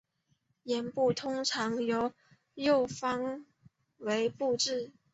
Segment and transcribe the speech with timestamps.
[0.63, 2.11] 殳部通常从
[2.55, 3.45] 右方
[3.99, 4.91] 为部字。